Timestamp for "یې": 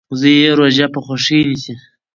0.43-0.49